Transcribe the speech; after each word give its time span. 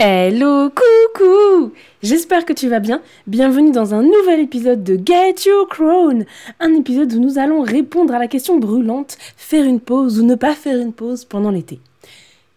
Hello, 0.00 0.70
coucou 0.70 1.72
J'espère 2.02 2.44
que 2.44 2.52
tu 2.52 2.68
vas 2.68 2.80
bien. 2.80 3.00
Bienvenue 3.28 3.70
dans 3.70 3.94
un 3.94 4.02
nouvel 4.02 4.40
épisode 4.40 4.82
de 4.82 4.96
Get 4.96 5.46
Your 5.46 5.68
Crown. 5.68 6.26
Un 6.58 6.74
épisode 6.74 7.12
où 7.12 7.20
nous 7.20 7.38
allons 7.38 7.62
répondre 7.62 8.12
à 8.12 8.18
la 8.18 8.26
question 8.26 8.58
brûlante, 8.58 9.16
faire 9.36 9.64
une 9.64 9.78
pause 9.78 10.18
ou 10.18 10.24
ne 10.24 10.34
pas 10.34 10.56
faire 10.56 10.80
une 10.80 10.92
pause 10.92 11.24
pendant 11.24 11.52
l'été. 11.52 11.78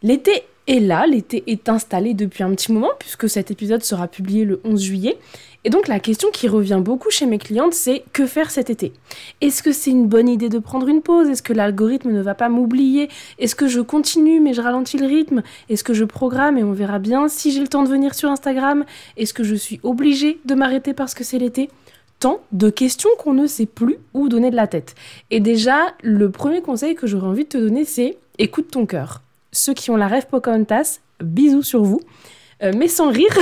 L'été 0.01 0.45
est 0.67 0.79
là, 0.79 1.07
l'été 1.07 1.43
est 1.47 1.69
installé 1.69 2.13
depuis 2.13 2.43
un 2.43 2.51
petit 2.51 2.71
moment 2.71 2.91
puisque 2.99 3.29
cet 3.29 3.51
épisode 3.51 3.83
sera 3.83 4.07
publié 4.07 4.45
le 4.45 4.61
11 4.63 4.81
juillet. 4.81 5.17
Et 5.63 5.69
donc 5.69 5.87
la 5.87 5.99
question 5.99 6.29
qui 6.31 6.47
revient 6.47 6.79
beaucoup 6.81 7.09
chez 7.09 7.25
mes 7.25 7.39
clientes, 7.39 7.73
c'est 7.73 8.03
que 8.13 8.25
faire 8.25 8.51
cet 8.51 8.69
été? 8.69 8.93
Est-ce 9.41 9.63
que 9.63 9.71
c'est 9.71 9.91
une 9.91 10.07
bonne 10.07 10.29
idée 10.29 10.49
de 10.49 10.59
prendre 10.59 10.87
une 10.87 11.01
pause? 11.01 11.27
Est-ce 11.27 11.41
que 11.41 11.51
l'algorithme 11.51 12.11
ne 12.11 12.21
va 12.21 12.35
pas 12.35 12.47
m'oublier? 12.47 13.09
Est-ce 13.39 13.55
que 13.55 13.67
je 13.67 13.81
continue 13.81 14.39
mais 14.39 14.53
je 14.53 14.61
ralentis 14.61 14.97
le 14.97 15.07
rythme? 15.07 15.41
Est-ce 15.69 15.83
que 15.83 15.93
je 15.93 16.05
programme 16.05 16.57
et 16.57 16.63
on 16.63 16.73
verra 16.73 16.99
bien 16.99 17.27
si 17.27 17.51
j'ai 17.51 17.59
le 17.59 17.67
temps 17.67 17.83
de 17.83 17.89
venir 17.89 18.13
sur 18.13 18.29
Instagram? 18.29 18.85
Est-ce 19.17 19.33
que 19.33 19.43
je 19.43 19.55
suis 19.55 19.79
obligée 19.83 20.39
de 20.45 20.55
m'arrêter 20.55 20.93
parce 20.93 21.13
que 21.13 21.23
c'est 21.23 21.39
l'été? 21.39 21.69
Tant 22.19 22.39
de 22.51 22.69
questions 22.69 23.09
qu'on 23.19 23.33
ne 23.33 23.45
sait 23.45 23.65
plus 23.65 23.97
où 24.13 24.29
donner 24.29 24.51
de 24.51 24.55
la 24.55 24.67
tête. 24.67 24.95
Et 25.31 25.39
déjà, 25.39 25.93
le 26.01 26.31
premier 26.31 26.61
conseil 26.61 26.95
que 26.95 27.07
j'aurais 27.07 27.27
envie 27.27 27.43
de 27.43 27.49
te 27.49 27.57
donner, 27.57 27.83
c'est 27.83 28.17
écoute 28.37 28.71
ton 28.71 28.85
cœur. 28.85 29.21
Ceux 29.57 29.73
qui 29.73 29.89
ont 29.89 29.97
la 29.97 30.07
rêve 30.07 30.27
Pocahontas, 30.27 30.99
bisous 31.19 31.63
sur 31.63 31.81
vous. 31.81 31.99
Euh, 32.61 32.71
mais 32.77 32.87
sans 32.87 33.09
rire 33.09 33.35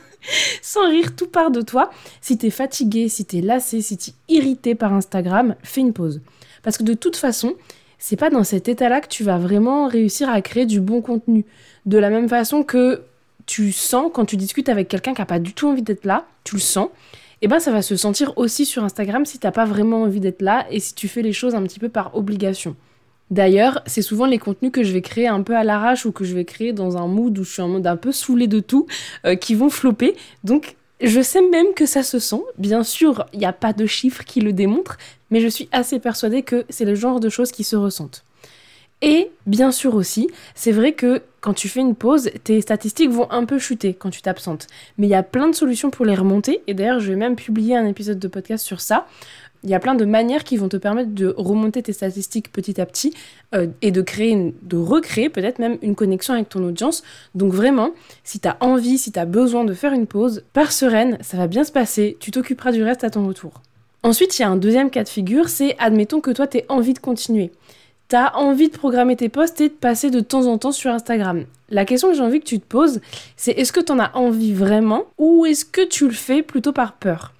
Sans 0.62 0.88
rire, 0.88 1.14
tout 1.14 1.26
part 1.26 1.50
de 1.50 1.60
toi. 1.60 1.90
Si 2.22 2.38
t'es 2.38 2.48
fatigué, 2.48 3.10
si 3.10 3.26
t'es 3.26 3.42
lassé, 3.42 3.82
si 3.82 3.98
t'es 3.98 4.12
irrité 4.30 4.74
par 4.74 4.94
Instagram, 4.94 5.56
fais 5.62 5.82
une 5.82 5.92
pause. 5.92 6.22
Parce 6.62 6.78
que 6.78 6.84
de 6.84 6.94
toute 6.94 7.16
façon, 7.16 7.54
c'est 7.98 8.16
pas 8.16 8.30
dans 8.30 8.44
cet 8.44 8.66
état-là 8.66 9.02
que 9.02 9.08
tu 9.08 9.24
vas 9.24 9.36
vraiment 9.36 9.88
réussir 9.88 10.30
à 10.30 10.40
créer 10.40 10.64
du 10.64 10.80
bon 10.80 11.02
contenu. 11.02 11.44
De 11.84 11.98
la 11.98 12.08
même 12.08 12.30
façon 12.30 12.62
que 12.62 13.02
tu 13.44 13.70
sens 13.70 14.10
quand 14.14 14.24
tu 14.24 14.38
discutes 14.38 14.70
avec 14.70 14.88
quelqu'un 14.88 15.12
qui 15.12 15.20
a 15.20 15.26
pas 15.26 15.38
du 15.38 15.52
tout 15.52 15.68
envie 15.68 15.82
d'être 15.82 16.06
là, 16.06 16.26
tu 16.44 16.54
le 16.54 16.62
sens. 16.62 16.88
Et 17.40 17.44
eh 17.44 17.48
ben 17.48 17.60
ça 17.60 17.72
va 17.72 17.82
se 17.82 17.94
sentir 17.94 18.32
aussi 18.36 18.64
sur 18.64 18.84
Instagram 18.84 19.26
si 19.26 19.38
t'as 19.38 19.52
pas 19.52 19.66
vraiment 19.66 20.02
envie 20.02 20.18
d'être 20.18 20.40
là 20.40 20.66
et 20.70 20.80
si 20.80 20.94
tu 20.94 21.08
fais 21.08 21.22
les 21.22 21.34
choses 21.34 21.54
un 21.54 21.62
petit 21.62 21.78
peu 21.78 21.90
par 21.90 22.16
obligation. 22.16 22.74
D'ailleurs, 23.30 23.82
c'est 23.86 24.02
souvent 24.02 24.26
les 24.26 24.38
contenus 24.38 24.72
que 24.72 24.82
je 24.82 24.92
vais 24.92 25.02
créer 25.02 25.28
un 25.28 25.42
peu 25.42 25.56
à 25.56 25.64
l'arrache 25.64 26.06
ou 26.06 26.12
que 26.12 26.24
je 26.24 26.34
vais 26.34 26.44
créer 26.44 26.72
dans 26.72 26.96
un 26.96 27.06
mood 27.06 27.38
où 27.38 27.44
je 27.44 27.52
suis 27.52 27.62
en 27.62 27.68
mode 27.68 27.86
un 27.86 27.96
peu 27.96 28.12
saoulé 28.12 28.46
de 28.46 28.60
tout, 28.60 28.86
euh, 29.26 29.34
qui 29.34 29.54
vont 29.54 29.68
flopper. 29.68 30.16
Donc, 30.44 30.76
je 31.00 31.20
sais 31.20 31.42
même 31.42 31.74
que 31.74 31.86
ça 31.86 32.02
se 32.02 32.18
sent. 32.18 32.42
Bien 32.56 32.82
sûr, 32.82 33.26
il 33.32 33.38
n'y 33.38 33.46
a 33.46 33.52
pas 33.52 33.72
de 33.72 33.86
chiffres 33.86 34.24
qui 34.24 34.40
le 34.40 34.52
démontrent, 34.52 34.96
mais 35.30 35.40
je 35.40 35.48
suis 35.48 35.68
assez 35.72 35.98
persuadée 35.98 36.42
que 36.42 36.64
c'est 36.70 36.84
le 36.84 36.94
genre 36.94 37.20
de 37.20 37.28
choses 37.28 37.52
qui 37.52 37.64
se 37.64 37.76
ressentent. 37.76 38.24
Et 39.00 39.30
bien 39.46 39.70
sûr 39.70 39.94
aussi, 39.94 40.28
c'est 40.56 40.72
vrai 40.72 40.92
que 40.92 41.22
quand 41.40 41.54
tu 41.54 41.68
fais 41.68 41.78
une 41.78 41.94
pause, 41.94 42.30
tes 42.42 42.60
statistiques 42.60 43.10
vont 43.10 43.30
un 43.30 43.44
peu 43.44 43.60
chuter 43.60 43.94
quand 43.94 44.10
tu 44.10 44.22
t'absentes. 44.22 44.66
Mais 44.96 45.06
il 45.06 45.10
y 45.10 45.14
a 45.14 45.22
plein 45.22 45.46
de 45.48 45.54
solutions 45.54 45.90
pour 45.90 46.04
les 46.04 46.16
remonter, 46.16 46.62
et 46.66 46.74
d'ailleurs 46.74 46.98
je 46.98 47.10
vais 47.10 47.16
même 47.16 47.36
publier 47.36 47.76
un 47.76 47.86
épisode 47.86 48.18
de 48.18 48.26
podcast 48.26 48.66
sur 48.66 48.80
ça. 48.80 49.06
Il 49.64 49.70
y 49.70 49.74
a 49.74 49.80
plein 49.80 49.94
de 49.94 50.04
manières 50.04 50.44
qui 50.44 50.56
vont 50.56 50.68
te 50.68 50.76
permettre 50.76 51.10
de 51.12 51.34
remonter 51.36 51.82
tes 51.82 51.92
statistiques 51.92 52.52
petit 52.52 52.80
à 52.80 52.86
petit 52.86 53.12
euh, 53.54 53.66
et 53.82 53.90
de 53.90 54.02
créer, 54.02 54.54
de 54.62 54.76
recréer 54.76 55.28
peut-être 55.28 55.58
même 55.58 55.78
une 55.82 55.94
connexion 55.94 56.34
avec 56.34 56.48
ton 56.48 56.62
audience. 56.64 57.02
Donc 57.34 57.52
vraiment, 57.52 57.90
si 58.22 58.38
tu 58.38 58.48
as 58.48 58.56
envie, 58.60 58.98
si 58.98 59.10
tu 59.10 59.18
as 59.18 59.24
besoin 59.24 59.64
de 59.64 59.74
faire 59.74 59.92
une 59.92 60.06
pause, 60.06 60.44
pars 60.52 60.72
sereine, 60.72 61.18
ça 61.20 61.36
va 61.36 61.48
bien 61.48 61.64
se 61.64 61.72
passer, 61.72 62.16
tu 62.20 62.30
t'occuperas 62.30 62.72
du 62.72 62.82
reste 62.82 63.04
à 63.04 63.10
ton 63.10 63.26
retour. 63.26 63.62
Ensuite, 64.04 64.38
il 64.38 64.42
y 64.42 64.44
a 64.44 64.48
un 64.48 64.56
deuxième 64.56 64.90
cas 64.90 65.02
de 65.02 65.08
figure, 65.08 65.48
c'est 65.48 65.76
admettons 65.78 66.20
que 66.20 66.30
toi 66.30 66.46
tu 66.46 66.60
envie 66.68 66.94
de 66.94 67.00
continuer. 67.00 67.50
Tu 68.08 68.16
envie 68.16 68.70
de 68.70 68.76
programmer 68.76 69.16
tes 69.16 69.28
posts 69.28 69.60
et 69.60 69.68
de 69.68 69.74
passer 69.74 70.08
de 70.10 70.20
temps 70.20 70.46
en 70.46 70.56
temps 70.56 70.72
sur 70.72 70.90
Instagram. 70.90 71.44
La 71.68 71.84
question 71.84 72.08
que 72.08 72.14
j'ai 72.14 72.22
envie 72.22 72.40
que 72.40 72.46
tu 72.46 72.58
te 72.58 72.66
poses, 72.66 73.00
c'est 73.36 73.52
est-ce 73.52 73.72
que 73.72 73.80
tu 73.80 73.92
en 73.92 73.98
as 73.98 74.16
envie 74.16 74.54
vraiment 74.54 75.04
ou 75.18 75.44
est-ce 75.44 75.66
que 75.66 75.84
tu 75.84 76.06
le 76.06 76.14
fais 76.14 76.42
plutôt 76.42 76.72
par 76.72 76.94
peur? 76.94 77.34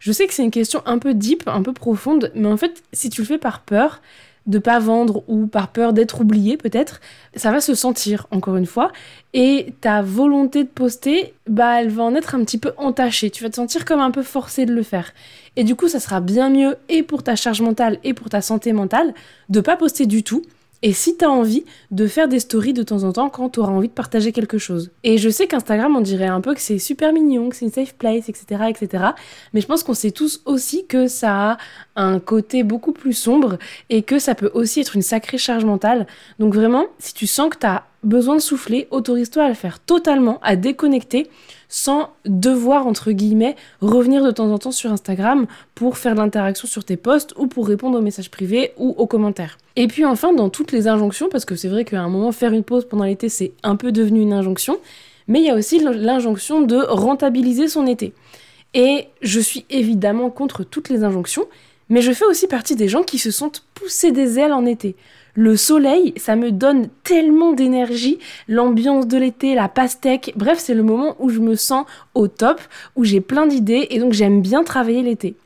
Je 0.00 0.12
sais 0.12 0.26
que 0.26 0.34
c'est 0.34 0.42
une 0.42 0.50
question 0.50 0.82
un 0.86 0.98
peu 0.98 1.14
deep, 1.14 1.44
un 1.46 1.62
peu 1.62 1.72
profonde, 1.72 2.32
mais 2.34 2.48
en 2.48 2.56
fait, 2.56 2.82
si 2.92 3.10
tu 3.10 3.20
le 3.20 3.26
fais 3.26 3.38
par 3.38 3.60
peur 3.60 4.00
de 4.46 4.58
pas 4.58 4.78
vendre 4.78 5.22
ou 5.28 5.46
par 5.46 5.68
peur 5.68 5.92
d'être 5.92 6.22
oublié 6.22 6.56
peut-être, 6.56 7.00
ça 7.36 7.52
va 7.52 7.60
se 7.60 7.74
sentir 7.74 8.26
encore 8.30 8.56
une 8.56 8.66
fois. 8.66 8.90
Et 9.34 9.74
ta 9.82 10.00
volonté 10.00 10.64
de 10.64 10.68
poster, 10.68 11.34
bah 11.46 11.82
elle 11.82 11.90
va 11.90 12.02
en 12.02 12.14
être 12.14 12.34
un 12.34 12.42
petit 12.44 12.58
peu 12.58 12.72
entachée, 12.78 13.30
tu 13.30 13.44
vas 13.44 13.50
te 13.50 13.56
sentir 13.56 13.84
comme 13.84 14.00
un 14.00 14.10
peu 14.10 14.22
forcé 14.22 14.64
de 14.64 14.72
le 14.72 14.82
faire. 14.82 15.12
Et 15.56 15.64
du 15.64 15.76
coup, 15.76 15.88
ça 15.88 16.00
sera 16.00 16.20
bien 16.20 16.48
mieux 16.48 16.76
et 16.88 17.02
pour 17.02 17.22
ta 17.22 17.36
charge 17.36 17.60
mentale 17.60 17.98
et 18.02 18.14
pour 18.14 18.30
ta 18.30 18.40
santé 18.40 18.72
mentale 18.72 19.14
de 19.50 19.60
pas 19.60 19.76
poster 19.76 20.06
du 20.06 20.22
tout 20.22 20.42
et 20.82 20.92
si 20.92 21.16
tu 21.16 21.24
as 21.24 21.30
envie 21.30 21.64
de 21.90 22.06
faire 22.06 22.28
des 22.28 22.40
stories 22.40 22.72
de 22.72 22.82
temps 22.82 23.04
en 23.04 23.12
temps 23.12 23.28
quand 23.28 23.50
tu 23.50 23.60
auras 23.60 23.72
envie 23.72 23.88
de 23.88 23.92
partager 23.92 24.32
quelque 24.32 24.58
chose. 24.58 24.90
Et 25.04 25.18
je 25.18 25.28
sais 25.28 25.46
qu'Instagram, 25.46 25.94
on 25.96 26.00
dirait 26.00 26.26
un 26.26 26.40
peu 26.40 26.54
que 26.54 26.60
c'est 26.60 26.78
super 26.78 27.12
mignon, 27.12 27.50
que 27.50 27.56
c'est 27.56 27.66
une 27.66 27.72
safe 27.72 27.94
place, 27.94 28.28
etc., 28.28 28.64
etc. 28.68 29.04
Mais 29.52 29.60
je 29.60 29.66
pense 29.66 29.82
qu'on 29.82 29.94
sait 29.94 30.10
tous 30.10 30.40
aussi 30.46 30.86
que 30.86 31.06
ça 31.06 31.52
a 31.52 31.58
un 31.96 32.18
côté 32.18 32.62
beaucoup 32.62 32.92
plus 32.92 33.12
sombre 33.12 33.58
et 33.90 34.02
que 34.02 34.18
ça 34.18 34.34
peut 34.34 34.50
aussi 34.54 34.80
être 34.80 34.96
une 34.96 35.02
sacrée 35.02 35.38
charge 35.38 35.64
mentale. 35.64 36.06
Donc 36.38 36.54
vraiment, 36.54 36.86
si 36.98 37.12
tu 37.14 37.26
sens 37.26 37.50
que 37.50 37.58
tu 37.58 37.66
as 37.66 37.84
besoin 38.02 38.36
de 38.36 38.40
souffler, 38.40 38.88
autorise-toi 38.90 39.44
à 39.44 39.48
le 39.48 39.54
faire 39.54 39.78
totalement, 39.80 40.38
à 40.42 40.56
déconnecter 40.56 41.28
sans 41.68 42.10
devoir, 42.24 42.86
entre 42.86 43.12
guillemets, 43.12 43.56
revenir 43.80 44.24
de 44.24 44.30
temps 44.30 44.50
en 44.50 44.58
temps 44.58 44.72
sur 44.72 44.90
Instagram 44.90 45.46
pour 45.74 45.98
faire 45.98 46.14
de 46.14 46.20
l'interaction 46.20 46.66
sur 46.66 46.84
tes 46.84 46.96
posts 46.96 47.34
ou 47.36 47.46
pour 47.46 47.68
répondre 47.68 47.98
aux 47.98 48.02
messages 48.02 48.30
privés 48.30 48.72
ou 48.76 48.94
aux 48.96 49.06
commentaires. 49.06 49.58
Et 49.76 49.86
puis 49.86 50.04
enfin, 50.04 50.32
dans 50.32 50.48
toutes 50.48 50.72
les 50.72 50.88
injonctions, 50.88 51.28
parce 51.30 51.44
que 51.44 51.54
c'est 51.54 51.68
vrai 51.68 51.84
qu'à 51.84 52.00
un 52.00 52.08
moment, 52.08 52.32
faire 52.32 52.52
une 52.52 52.64
pause 52.64 52.86
pendant 52.86 53.04
l'été, 53.04 53.28
c'est 53.28 53.52
un 53.62 53.76
peu 53.76 53.92
devenu 53.92 54.20
une 54.20 54.32
injonction, 54.32 54.78
mais 55.28 55.40
il 55.40 55.46
y 55.46 55.50
a 55.50 55.54
aussi 55.54 55.78
l'injonction 55.78 56.60
de 56.62 56.76
rentabiliser 56.76 57.68
son 57.68 57.86
été. 57.86 58.12
Et 58.74 59.06
je 59.22 59.40
suis 59.40 59.64
évidemment 59.70 60.30
contre 60.30 60.64
toutes 60.64 60.88
les 60.88 61.04
injonctions, 61.04 61.46
mais 61.88 62.02
je 62.02 62.12
fais 62.12 62.24
aussi 62.24 62.46
partie 62.46 62.76
des 62.76 62.88
gens 62.88 63.02
qui 63.02 63.18
se 63.18 63.30
sentent 63.30 63.64
pousser 63.74 64.12
des 64.12 64.38
ailes 64.38 64.52
en 64.52 64.64
été. 64.64 64.96
Le 65.34 65.56
soleil, 65.56 66.12
ça 66.16 66.34
me 66.34 66.50
donne 66.50 66.88
tellement 67.04 67.52
d'énergie, 67.52 68.18
l'ambiance 68.48 69.06
de 69.06 69.18
l'été, 69.18 69.54
la 69.54 69.68
pastèque, 69.68 70.32
bref, 70.36 70.58
c'est 70.58 70.74
le 70.74 70.82
moment 70.82 71.14
où 71.20 71.30
je 71.30 71.38
me 71.38 71.54
sens 71.54 71.86
au 72.14 72.26
top, 72.26 72.60
où 72.96 73.04
j'ai 73.04 73.20
plein 73.20 73.46
d'idées 73.46 73.86
et 73.90 74.00
donc 74.00 74.12
j'aime 74.12 74.42
bien 74.42 74.64
travailler 74.64 75.02
l'été. 75.02 75.36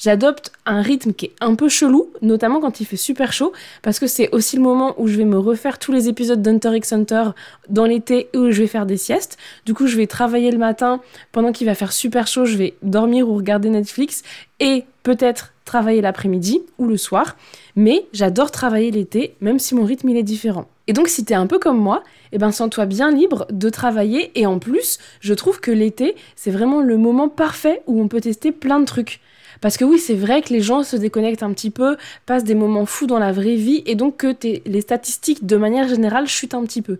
J'adopte 0.00 0.50
un 0.64 0.80
rythme 0.80 1.12
qui 1.12 1.26
est 1.26 1.34
un 1.42 1.54
peu 1.54 1.68
chelou, 1.68 2.08
notamment 2.22 2.58
quand 2.58 2.80
il 2.80 2.86
fait 2.86 2.96
super 2.96 3.34
chaud, 3.34 3.52
parce 3.82 3.98
que 3.98 4.06
c'est 4.06 4.30
aussi 4.34 4.56
le 4.56 4.62
moment 4.62 4.94
où 4.96 5.06
je 5.06 5.18
vais 5.18 5.26
me 5.26 5.38
refaire 5.38 5.78
tous 5.78 5.92
les 5.92 6.08
épisodes 6.08 6.40
d'Hunter 6.40 6.74
x 6.74 6.94
Hunter 6.94 7.24
dans 7.68 7.84
l'été 7.84 8.30
où 8.34 8.50
je 8.50 8.62
vais 8.62 8.66
faire 8.66 8.86
des 8.86 8.96
siestes. 8.96 9.36
Du 9.66 9.74
coup, 9.74 9.86
je 9.86 9.98
vais 9.98 10.06
travailler 10.06 10.52
le 10.52 10.56
matin, 10.56 11.02
pendant 11.32 11.52
qu'il 11.52 11.66
va 11.66 11.74
faire 11.74 11.92
super 11.92 12.26
chaud, 12.26 12.46
je 12.46 12.56
vais 12.56 12.76
dormir 12.80 13.28
ou 13.28 13.34
regarder 13.34 13.68
Netflix 13.68 14.22
et 14.58 14.84
peut-être 15.02 15.52
travailler 15.66 16.00
l'après-midi 16.00 16.62
ou 16.78 16.86
le 16.86 16.96
soir, 16.96 17.36
mais 17.76 18.06
j'adore 18.14 18.50
travailler 18.50 18.90
l'été, 18.90 19.36
même 19.42 19.58
si 19.58 19.74
mon 19.74 19.84
rythme 19.84 20.08
est 20.08 20.22
différent. 20.22 20.66
Et 20.86 20.94
donc 20.94 21.08
si 21.08 21.26
t'es 21.26 21.34
un 21.34 21.46
peu 21.46 21.58
comme 21.58 21.78
moi, 21.78 22.02
eh 22.32 22.38
ben 22.38 22.52
sens-toi 22.52 22.86
bien 22.86 23.10
libre 23.10 23.46
de 23.50 23.68
travailler 23.68 24.32
et 24.34 24.46
en 24.46 24.58
plus, 24.58 24.98
je 25.20 25.34
trouve 25.34 25.60
que 25.60 25.70
l'été, 25.70 26.16
c'est 26.36 26.50
vraiment 26.50 26.80
le 26.80 26.96
moment 26.96 27.28
parfait 27.28 27.82
où 27.86 28.00
on 28.00 28.08
peut 28.08 28.22
tester 28.22 28.50
plein 28.50 28.80
de 28.80 28.86
trucs. 28.86 29.20
Parce 29.60 29.76
que 29.76 29.84
oui, 29.84 29.98
c'est 29.98 30.14
vrai 30.14 30.42
que 30.42 30.52
les 30.52 30.60
gens 30.60 30.82
se 30.82 30.96
déconnectent 30.96 31.42
un 31.42 31.52
petit 31.52 31.70
peu, 31.70 31.96
passent 32.26 32.44
des 32.44 32.54
moments 32.54 32.86
fous 32.86 33.06
dans 33.06 33.18
la 33.18 33.32
vraie 33.32 33.56
vie 33.56 33.82
et 33.86 33.94
donc 33.94 34.18
que 34.18 34.34
les 34.66 34.80
statistiques 34.80 35.46
de 35.46 35.56
manière 35.56 35.88
générale 35.88 36.26
chutent 36.26 36.54
un 36.54 36.64
petit 36.64 36.82
peu. 36.82 36.98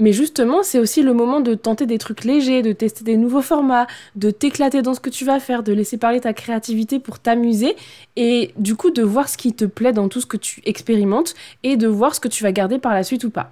Mais 0.00 0.12
justement, 0.12 0.62
c'est 0.62 0.78
aussi 0.78 1.02
le 1.02 1.12
moment 1.12 1.40
de 1.40 1.54
tenter 1.54 1.84
des 1.84 1.98
trucs 1.98 2.22
légers, 2.22 2.62
de 2.62 2.72
tester 2.72 3.02
des 3.02 3.16
nouveaux 3.16 3.42
formats, 3.42 3.88
de 4.14 4.30
t'éclater 4.30 4.80
dans 4.80 4.94
ce 4.94 5.00
que 5.00 5.10
tu 5.10 5.24
vas 5.24 5.40
faire, 5.40 5.64
de 5.64 5.72
laisser 5.72 5.96
parler 5.96 6.20
ta 6.20 6.32
créativité 6.32 7.00
pour 7.00 7.18
t'amuser 7.18 7.74
et 8.14 8.52
du 8.56 8.76
coup 8.76 8.90
de 8.90 9.02
voir 9.02 9.28
ce 9.28 9.36
qui 9.36 9.52
te 9.52 9.64
plaît 9.64 9.92
dans 9.92 10.08
tout 10.08 10.20
ce 10.20 10.26
que 10.26 10.36
tu 10.36 10.62
expérimentes 10.64 11.34
et 11.64 11.76
de 11.76 11.88
voir 11.88 12.14
ce 12.14 12.20
que 12.20 12.28
tu 12.28 12.44
vas 12.44 12.52
garder 12.52 12.78
par 12.78 12.94
la 12.94 13.02
suite 13.02 13.24
ou 13.24 13.30
pas. 13.30 13.50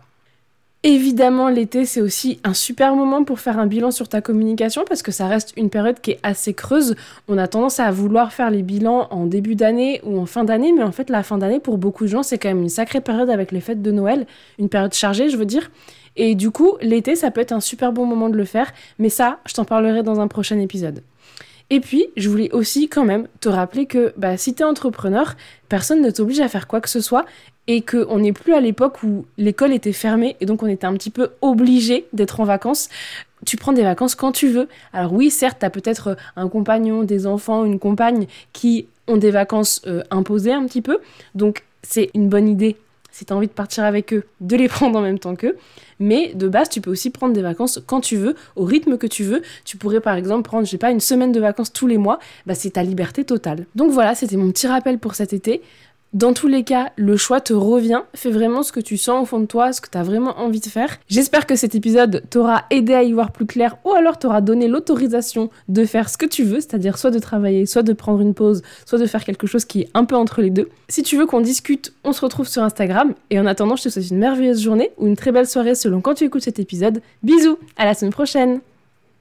Évidemment, 0.88 1.48
l'été, 1.48 1.84
c'est 1.84 2.00
aussi 2.00 2.38
un 2.44 2.54
super 2.54 2.94
moment 2.94 3.24
pour 3.24 3.40
faire 3.40 3.58
un 3.58 3.66
bilan 3.66 3.90
sur 3.90 4.08
ta 4.08 4.20
communication 4.20 4.84
parce 4.88 5.02
que 5.02 5.10
ça 5.10 5.26
reste 5.26 5.52
une 5.56 5.68
période 5.68 6.00
qui 6.00 6.12
est 6.12 6.20
assez 6.22 6.54
creuse. 6.54 6.94
On 7.26 7.38
a 7.38 7.48
tendance 7.48 7.80
à 7.80 7.90
vouloir 7.90 8.32
faire 8.32 8.52
les 8.52 8.62
bilans 8.62 9.08
en 9.10 9.26
début 9.26 9.56
d'année 9.56 10.00
ou 10.04 10.16
en 10.20 10.26
fin 10.26 10.44
d'année, 10.44 10.72
mais 10.72 10.84
en 10.84 10.92
fait, 10.92 11.10
la 11.10 11.24
fin 11.24 11.38
d'année, 11.38 11.58
pour 11.58 11.76
beaucoup 11.76 12.04
de 12.04 12.08
gens, 12.10 12.22
c'est 12.22 12.38
quand 12.38 12.50
même 12.50 12.62
une 12.62 12.68
sacrée 12.68 13.00
période 13.00 13.30
avec 13.30 13.50
les 13.50 13.60
fêtes 13.60 13.82
de 13.82 13.90
Noël, 13.90 14.28
une 14.60 14.68
période 14.68 14.94
chargée, 14.94 15.28
je 15.28 15.36
veux 15.36 15.44
dire. 15.44 15.72
Et 16.14 16.36
du 16.36 16.52
coup, 16.52 16.76
l'été, 16.80 17.16
ça 17.16 17.32
peut 17.32 17.40
être 17.40 17.50
un 17.50 17.58
super 17.58 17.90
bon 17.90 18.06
moment 18.06 18.28
de 18.28 18.36
le 18.36 18.44
faire, 18.44 18.72
mais 19.00 19.08
ça, 19.08 19.40
je 19.44 19.54
t'en 19.54 19.64
parlerai 19.64 20.04
dans 20.04 20.20
un 20.20 20.28
prochain 20.28 20.60
épisode. 20.60 21.02
Et 21.70 21.80
puis, 21.80 22.06
je 22.16 22.28
voulais 22.28 22.50
aussi 22.52 22.88
quand 22.88 23.04
même 23.04 23.26
te 23.40 23.48
rappeler 23.48 23.86
que 23.86 24.12
bah, 24.16 24.36
si 24.36 24.54
tu 24.54 24.62
es 24.62 24.64
entrepreneur, 24.64 25.34
personne 25.68 26.00
ne 26.00 26.10
t'oblige 26.10 26.40
à 26.40 26.48
faire 26.48 26.68
quoi 26.68 26.80
que 26.80 26.88
ce 26.88 27.00
soit 27.00 27.24
et 27.66 27.82
qu'on 27.82 28.20
n'est 28.20 28.32
plus 28.32 28.54
à 28.54 28.60
l'époque 28.60 29.02
où 29.02 29.26
l'école 29.36 29.72
était 29.72 29.92
fermée 29.92 30.36
et 30.40 30.46
donc 30.46 30.62
on 30.62 30.68
était 30.68 30.86
un 30.86 30.92
petit 30.94 31.10
peu 31.10 31.30
obligé 31.40 32.06
d'être 32.12 32.38
en 32.38 32.44
vacances. 32.44 32.88
Tu 33.44 33.56
prends 33.56 33.72
des 33.72 33.82
vacances 33.82 34.14
quand 34.14 34.30
tu 34.30 34.48
veux. 34.48 34.68
Alors 34.92 35.12
oui, 35.12 35.30
certes, 35.30 35.58
tu 35.58 35.66
as 35.66 35.70
peut-être 35.70 36.16
un 36.36 36.48
compagnon, 36.48 37.02
des 37.02 37.26
enfants, 37.26 37.64
une 37.64 37.80
compagne 37.80 38.26
qui 38.52 38.86
ont 39.08 39.16
des 39.16 39.32
vacances 39.32 39.82
euh, 39.86 40.02
imposées 40.10 40.52
un 40.52 40.64
petit 40.66 40.82
peu. 40.82 41.00
Donc 41.34 41.64
c'est 41.82 42.10
une 42.14 42.28
bonne 42.28 42.48
idée 42.48 42.76
si 43.16 43.24
tu 43.24 43.32
as 43.32 43.36
envie 43.36 43.46
de 43.46 43.52
partir 43.52 43.84
avec 43.84 44.12
eux, 44.12 44.24
de 44.40 44.56
les 44.56 44.68
prendre 44.76 44.98
en 44.98 45.02
même 45.02 45.18
temps 45.18 45.34
qu'eux. 45.36 45.56
Mais 45.98 46.34
de 46.34 46.48
base, 46.48 46.68
tu 46.68 46.82
peux 46.82 46.90
aussi 46.90 47.08
prendre 47.08 47.32
des 47.32 47.40
vacances 47.40 47.80
quand 47.86 48.02
tu 48.02 48.16
veux, 48.16 48.36
au 48.56 48.64
rythme 48.64 48.98
que 48.98 49.06
tu 49.06 49.24
veux. 49.24 49.40
Tu 49.64 49.78
pourrais 49.78 50.00
par 50.00 50.16
exemple 50.16 50.42
prendre, 50.42 50.66
je 50.66 50.70
sais 50.70 50.78
pas, 50.78 50.90
une 50.90 51.00
semaine 51.00 51.32
de 51.32 51.40
vacances 51.40 51.72
tous 51.72 51.86
les 51.86 51.96
mois. 51.96 52.18
Bah, 52.44 52.54
c'est 52.54 52.70
ta 52.70 52.82
liberté 52.82 53.24
totale. 53.24 53.64
Donc 53.74 53.90
voilà, 53.90 54.14
c'était 54.14 54.36
mon 54.36 54.50
petit 54.50 54.66
rappel 54.66 54.98
pour 54.98 55.14
cet 55.14 55.32
été. 55.32 55.62
Dans 56.16 56.32
tous 56.32 56.48
les 56.48 56.64
cas, 56.64 56.92
le 56.96 57.18
choix 57.18 57.42
te 57.42 57.52
revient. 57.52 58.00
Fais 58.14 58.30
vraiment 58.30 58.62
ce 58.62 58.72
que 58.72 58.80
tu 58.80 58.96
sens 58.96 59.22
au 59.22 59.26
fond 59.26 59.38
de 59.38 59.44
toi, 59.44 59.74
ce 59.74 59.82
que 59.82 59.90
tu 59.90 59.98
as 59.98 60.02
vraiment 60.02 60.38
envie 60.38 60.60
de 60.60 60.66
faire. 60.66 60.96
J'espère 61.10 61.44
que 61.44 61.56
cet 61.56 61.74
épisode 61.74 62.22
t'aura 62.30 62.64
aidé 62.70 62.94
à 62.94 63.02
y 63.02 63.12
voir 63.12 63.32
plus 63.32 63.44
clair 63.44 63.76
ou 63.84 63.92
alors 63.92 64.18
t'aura 64.18 64.40
donné 64.40 64.66
l'autorisation 64.66 65.50
de 65.68 65.84
faire 65.84 66.08
ce 66.08 66.16
que 66.16 66.24
tu 66.24 66.42
veux, 66.42 66.60
c'est-à-dire 66.60 66.96
soit 66.96 67.10
de 67.10 67.18
travailler, 67.18 67.66
soit 67.66 67.82
de 67.82 67.92
prendre 67.92 68.22
une 68.22 68.32
pause, 68.32 68.62
soit 68.86 68.98
de 68.98 69.04
faire 69.04 69.24
quelque 69.24 69.46
chose 69.46 69.66
qui 69.66 69.82
est 69.82 69.88
un 69.92 70.06
peu 70.06 70.16
entre 70.16 70.40
les 70.40 70.48
deux. 70.48 70.70
Si 70.88 71.02
tu 71.02 71.18
veux 71.18 71.26
qu'on 71.26 71.42
discute, 71.42 71.92
on 72.02 72.14
se 72.14 72.22
retrouve 72.22 72.48
sur 72.48 72.62
Instagram. 72.62 73.12
Et 73.28 73.38
en 73.38 73.44
attendant, 73.44 73.76
je 73.76 73.82
te 73.82 73.88
souhaite 73.90 74.10
une 74.10 74.16
merveilleuse 74.16 74.62
journée 74.62 74.92
ou 74.96 75.06
une 75.08 75.16
très 75.16 75.32
belle 75.32 75.46
soirée 75.46 75.74
selon 75.74 76.00
quand 76.00 76.14
tu 76.14 76.24
écoutes 76.24 76.44
cet 76.44 76.58
épisode. 76.58 77.02
Bisous, 77.24 77.58
à 77.76 77.84
la 77.84 77.92
semaine 77.92 78.12
prochaine 78.12 78.60